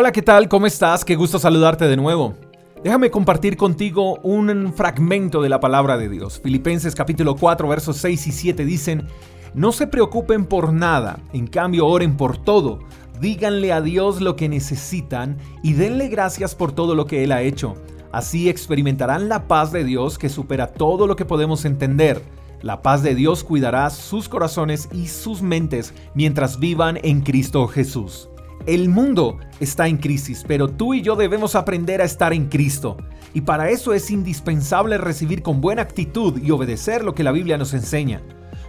Hola, 0.00 0.12
¿qué 0.12 0.22
tal? 0.22 0.48
¿Cómo 0.48 0.64
estás? 0.68 1.04
Qué 1.04 1.16
gusto 1.16 1.40
saludarte 1.40 1.88
de 1.88 1.96
nuevo. 1.96 2.36
Déjame 2.84 3.10
compartir 3.10 3.56
contigo 3.56 4.20
un 4.22 4.72
fragmento 4.72 5.42
de 5.42 5.48
la 5.48 5.58
palabra 5.58 5.98
de 5.98 6.08
Dios. 6.08 6.38
Filipenses 6.40 6.94
capítulo 6.94 7.34
4 7.34 7.66
versos 7.66 7.96
6 7.96 8.28
y 8.28 8.30
7 8.30 8.64
dicen, 8.64 9.08
no 9.54 9.72
se 9.72 9.88
preocupen 9.88 10.44
por 10.46 10.72
nada, 10.72 11.18
en 11.32 11.48
cambio 11.48 11.88
oren 11.88 12.16
por 12.16 12.36
todo. 12.38 12.78
Díganle 13.20 13.72
a 13.72 13.80
Dios 13.80 14.20
lo 14.20 14.36
que 14.36 14.48
necesitan 14.48 15.36
y 15.64 15.72
denle 15.72 16.06
gracias 16.06 16.54
por 16.54 16.70
todo 16.70 16.94
lo 16.94 17.06
que 17.06 17.24
Él 17.24 17.32
ha 17.32 17.42
hecho. 17.42 17.74
Así 18.12 18.48
experimentarán 18.48 19.28
la 19.28 19.48
paz 19.48 19.72
de 19.72 19.82
Dios 19.82 20.16
que 20.16 20.28
supera 20.28 20.68
todo 20.68 21.08
lo 21.08 21.16
que 21.16 21.24
podemos 21.24 21.64
entender. 21.64 22.22
La 22.62 22.82
paz 22.82 23.02
de 23.02 23.16
Dios 23.16 23.42
cuidará 23.42 23.90
sus 23.90 24.28
corazones 24.28 24.88
y 24.92 25.08
sus 25.08 25.42
mentes 25.42 25.92
mientras 26.14 26.60
vivan 26.60 27.00
en 27.02 27.20
Cristo 27.22 27.66
Jesús. 27.66 28.28
El 28.68 28.90
mundo 28.90 29.38
está 29.60 29.88
en 29.88 29.96
crisis, 29.96 30.44
pero 30.46 30.68
tú 30.68 30.92
y 30.92 31.00
yo 31.00 31.16
debemos 31.16 31.54
aprender 31.54 32.02
a 32.02 32.04
estar 32.04 32.34
en 32.34 32.50
Cristo. 32.50 32.98
Y 33.32 33.40
para 33.40 33.70
eso 33.70 33.94
es 33.94 34.10
indispensable 34.10 34.98
recibir 34.98 35.42
con 35.42 35.62
buena 35.62 35.80
actitud 35.80 36.38
y 36.42 36.50
obedecer 36.50 37.02
lo 37.02 37.14
que 37.14 37.24
la 37.24 37.32
Biblia 37.32 37.56
nos 37.56 37.72
enseña. 37.72 38.20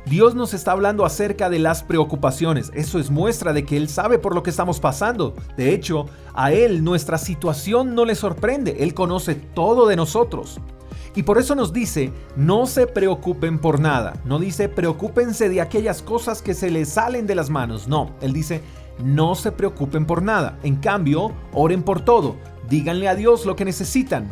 Dios 0.06 0.36
nos 0.36 0.54
está 0.54 0.72
hablando 0.72 1.04
acerca 1.04 1.50
de 1.50 1.60
las 1.60 1.84
preocupaciones. 1.84 2.72
Eso 2.74 2.98
es 2.98 3.12
muestra 3.12 3.52
de 3.52 3.66
que 3.66 3.76
Él 3.76 3.90
sabe 3.90 4.20
por 4.20 4.34
lo 4.34 4.42
que 4.42 4.52
estamos 4.52 4.80
pasando. 4.80 5.36
De 5.58 5.74
hecho, 5.74 6.06
a 6.34 6.54
Él 6.54 6.82
nuestra 6.82 7.18
situación 7.18 7.94
no 7.94 8.06
le 8.06 8.16
sorprende. 8.16 8.78
Él 8.80 8.94
conoce 8.94 9.36
todo 9.36 9.86
de 9.86 9.98
nosotros. 9.98 10.62
Y 11.14 11.24
por 11.24 11.38
eso 11.40 11.56
nos 11.56 11.74
dice, 11.74 12.14
no 12.38 12.68
se 12.68 12.88
preocupen 12.88 13.60
por 13.60 13.82
nada. 13.82 14.14
No 14.24 14.40
dice, 14.40 14.70
preocúpense 14.70 15.50
de 15.50 15.60
aquellas 15.60 16.02
cosas 16.02 16.42
que 16.42 16.54
se 16.54 16.72
les 16.72 16.88
salen 16.88 17.28
de 17.28 17.36
las 17.36 17.50
manos. 17.50 17.90
No, 17.90 18.16
Él 18.22 18.32
dice, 18.32 18.62
no 19.04 19.36
se 19.36 19.52
preocupen 19.52 20.06
por 20.06 20.22
nada. 20.22 20.60
En 20.64 20.76
cambio, 20.76 21.34
oren 21.54 21.84
por 21.84 22.02
todo. 22.02 22.36
Díganle 22.70 23.08
a 23.08 23.16
Dios 23.16 23.46
lo 23.46 23.56
que 23.56 23.66
necesitan. 23.66 24.32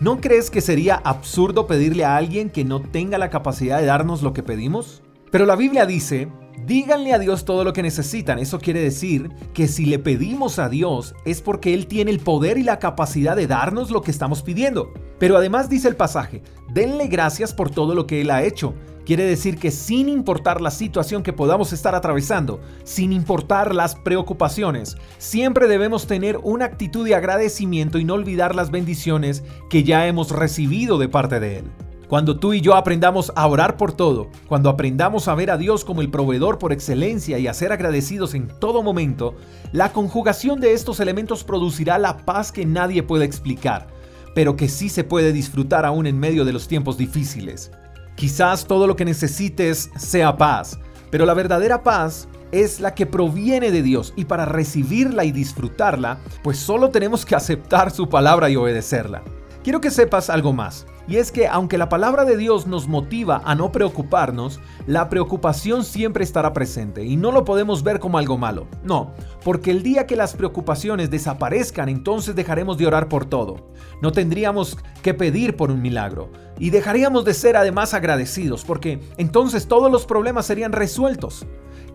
¿No 0.00 0.20
crees 0.20 0.50
que 0.50 0.60
sería 0.60 0.94
absurdo 0.94 1.66
pedirle 1.66 2.04
a 2.04 2.16
alguien 2.16 2.50
que 2.50 2.64
no 2.64 2.80
tenga 2.80 3.18
la 3.18 3.30
capacidad 3.30 3.80
de 3.80 3.86
darnos 3.86 4.22
lo 4.22 4.32
que 4.32 4.42
pedimos? 4.42 5.02
Pero 5.30 5.44
la 5.44 5.56
Biblia 5.56 5.86
dice, 5.86 6.28
díganle 6.66 7.12
a 7.12 7.18
Dios 7.18 7.44
todo 7.44 7.64
lo 7.64 7.72
que 7.72 7.82
necesitan. 7.82 8.38
Eso 8.38 8.58
quiere 8.60 8.80
decir 8.80 9.30
que 9.54 9.66
si 9.66 9.86
le 9.86 9.98
pedimos 9.98 10.58
a 10.58 10.68
Dios 10.68 11.14
es 11.24 11.40
porque 11.40 11.74
Él 11.74 11.86
tiene 11.86 12.10
el 12.10 12.20
poder 12.20 12.58
y 12.58 12.62
la 12.62 12.78
capacidad 12.78 13.36
de 13.36 13.46
darnos 13.46 13.90
lo 13.90 14.02
que 14.02 14.10
estamos 14.10 14.42
pidiendo. 14.42 14.92
Pero 15.18 15.36
además 15.36 15.68
dice 15.68 15.88
el 15.88 15.96
pasaje, 15.96 16.42
denle 16.72 17.08
gracias 17.08 17.52
por 17.52 17.70
todo 17.70 17.94
lo 17.94 18.06
que 18.06 18.20
Él 18.20 18.30
ha 18.30 18.42
hecho. 18.42 18.74
Quiere 19.04 19.24
decir 19.24 19.58
que 19.58 19.70
sin 19.70 20.08
importar 20.10 20.60
la 20.60 20.70
situación 20.70 21.22
que 21.22 21.32
podamos 21.32 21.72
estar 21.72 21.94
atravesando, 21.94 22.60
sin 22.84 23.12
importar 23.14 23.74
las 23.74 23.94
preocupaciones, 23.94 24.98
siempre 25.16 25.66
debemos 25.66 26.06
tener 26.06 26.38
una 26.42 26.66
actitud 26.66 27.06
de 27.06 27.14
agradecimiento 27.14 27.98
y 27.98 28.04
no 28.04 28.14
olvidar 28.14 28.54
las 28.54 28.70
bendiciones 28.70 29.44
que 29.70 29.82
ya 29.82 30.06
hemos 30.06 30.30
recibido 30.30 30.98
de 30.98 31.08
parte 31.08 31.40
de 31.40 31.60
Él. 31.60 31.64
Cuando 32.06 32.38
tú 32.38 32.52
y 32.52 32.60
yo 32.60 32.74
aprendamos 32.74 33.32
a 33.34 33.46
orar 33.46 33.76
por 33.78 33.92
todo, 33.92 34.28
cuando 34.46 34.70
aprendamos 34.70 35.26
a 35.26 35.34
ver 35.34 35.50
a 35.50 35.58
Dios 35.58 35.86
como 35.86 36.02
el 36.02 36.10
proveedor 36.10 36.58
por 36.58 36.72
excelencia 36.72 37.38
y 37.38 37.46
a 37.46 37.54
ser 37.54 37.72
agradecidos 37.72 38.34
en 38.34 38.48
todo 38.48 38.82
momento, 38.82 39.36
la 39.72 39.92
conjugación 39.92 40.60
de 40.60 40.74
estos 40.74 41.00
elementos 41.00 41.44
producirá 41.44 41.98
la 41.98 42.18
paz 42.18 42.52
que 42.52 42.66
nadie 42.66 43.02
puede 43.02 43.24
explicar 43.24 43.97
pero 44.38 44.54
que 44.54 44.68
sí 44.68 44.88
se 44.88 45.02
puede 45.02 45.32
disfrutar 45.32 45.84
aún 45.84 46.06
en 46.06 46.16
medio 46.16 46.44
de 46.44 46.52
los 46.52 46.68
tiempos 46.68 46.96
difíciles. 46.96 47.72
Quizás 48.14 48.66
todo 48.66 48.86
lo 48.86 48.94
que 48.94 49.04
necesites 49.04 49.90
sea 49.96 50.36
paz, 50.36 50.78
pero 51.10 51.26
la 51.26 51.34
verdadera 51.34 51.82
paz 51.82 52.28
es 52.52 52.78
la 52.78 52.94
que 52.94 53.04
proviene 53.04 53.72
de 53.72 53.82
Dios 53.82 54.12
y 54.14 54.26
para 54.26 54.44
recibirla 54.44 55.24
y 55.24 55.32
disfrutarla, 55.32 56.20
pues 56.44 56.56
solo 56.56 56.90
tenemos 56.90 57.26
que 57.26 57.34
aceptar 57.34 57.90
su 57.90 58.08
palabra 58.08 58.48
y 58.48 58.54
obedecerla. 58.54 59.24
Quiero 59.68 59.82
que 59.82 59.90
sepas 59.90 60.30
algo 60.30 60.54
más. 60.54 60.86
Y 61.06 61.16
es 61.16 61.30
que 61.30 61.46
aunque 61.46 61.76
la 61.76 61.90
palabra 61.90 62.24
de 62.24 62.38
Dios 62.38 62.66
nos 62.66 62.88
motiva 62.88 63.42
a 63.44 63.54
no 63.54 63.70
preocuparnos, 63.70 64.60
la 64.86 65.10
preocupación 65.10 65.84
siempre 65.84 66.24
estará 66.24 66.54
presente 66.54 67.04
y 67.04 67.18
no 67.18 67.32
lo 67.32 67.44
podemos 67.44 67.82
ver 67.82 68.00
como 68.00 68.16
algo 68.16 68.38
malo. 68.38 68.66
No, 68.82 69.12
porque 69.44 69.70
el 69.70 69.82
día 69.82 70.06
que 70.06 70.16
las 70.16 70.34
preocupaciones 70.34 71.10
desaparezcan, 71.10 71.90
entonces 71.90 72.34
dejaremos 72.34 72.78
de 72.78 72.86
orar 72.86 73.10
por 73.10 73.26
todo. 73.26 73.70
No 74.00 74.10
tendríamos 74.10 74.78
que 75.02 75.12
pedir 75.12 75.54
por 75.54 75.70
un 75.70 75.82
milagro 75.82 76.30
y 76.58 76.70
dejaríamos 76.70 77.26
de 77.26 77.34
ser 77.34 77.54
además 77.58 77.92
agradecidos, 77.92 78.64
porque 78.64 79.00
entonces 79.18 79.68
todos 79.68 79.92
los 79.92 80.06
problemas 80.06 80.46
serían 80.46 80.72
resueltos. 80.72 81.44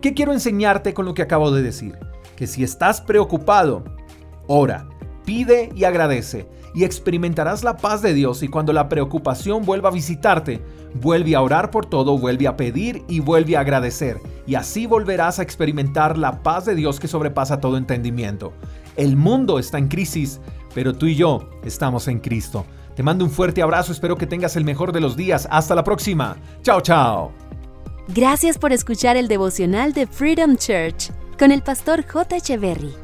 ¿Qué 0.00 0.14
quiero 0.14 0.32
enseñarte 0.32 0.94
con 0.94 1.06
lo 1.06 1.14
que 1.14 1.22
acabo 1.22 1.50
de 1.50 1.62
decir? 1.62 1.98
Que 2.36 2.46
si 2.46 2.62
estás 2.62 3.00
preocupado, 3.00 3.82
ora, 4.46 4.86
pide 5.24 5.70
y 5.74 5.82
agradece 5.82 6.46
y 6.74 6.84
experimentarás 6.84 7.62
la 7.62 7.76
paz 7.76 8.02
de 8.02 8.12
Dios 8.12 8.42
y 8.42 8.48
cuando 8.48 8.72
la 8.72 8.88
preocupación 8.88 9.64
vuelva 9.64 9.90
a 9.90 9.92
visitarte, 9.92 10.60
vuelve 10.94 11.36
a 11.36 11.40
orar 11.40 11.70
por 11.70 11.86
todo, 11.86 12.18
vuelve 12.18 12.48
a 12.48 12.56
pedir 12.56 13.04
y 13.08 13.20
vuelve 13.20 13.56
a 13.56 13.60
agradecer. 13.60 14.20
Y 14.46 14.56
así 14.56 14.86
volverás 14.86 15.38
a 15.38 15.42
experimentar 15.42 16.18
la 16.18 16.42
paz 16.42 16.64
de 16.64 16.74
Dios 16.74 16.98
que 16.98 17.08
sobrepasa 17.08 17.60
todo 17.60 17.76
entendimiento. 17.76 18.52
El 18.96 19.16
mundo 19.16 19.58
está 19.58 19.78
en 19.78 19.88
crisis, 19.88 20.40
pero 20.74 20.94
tú 20.94 21.06
y 21.06 21.14
yo 21.14 21.48
estamos 21.64 22.08
en 22.08 22.18
Cristo. 22.18 22.66
Te 22.96 23.02
mando 23.02 23.24
un 23.24 23.30
fuerte 23.30 23.62
abrazo, 23.62 23.92
espero 23.92 24.16
que 24.16 24.26
tengas 24.26 24.56
el 24.56 24.64
mejor 24.64 24.92
de 24.92 25.00
los 25.00 25.16
días. 25.16 25.48
Hasta 25.50 25.74
la 25.74 25.84
próxima. 25.84 26.36
Chao, 26.62 26.80
chao. 26.80 27.32
Gracias 28.08 28.58
por 28.58 28.72
escuchar 28.72 29.16
el 29.16 29.28
devocional 29.28 29.92
de 29.92 30.06
Freedom 30.06 30.56
Church 30.56 31.10
con 31.38 31.50
el 31.50 31.62
pastor 31.62 32.04
J. 32.06 32.36
Echeverry. 32.36 33.03